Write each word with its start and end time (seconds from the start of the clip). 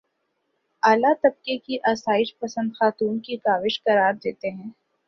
اعلیٰ 0.83 1.13
طبقے 1.23 1.57
کی 1.57 1.77
آسائش 1.91 2.33
پسند 2.39 2.71
خاتون 2.73 3.19
کی 3.19 3.37
کاوش 3.37 3.81
قرار 3.83 4.13
دیتے 4.23 4.49
ہیں 4.49 4.69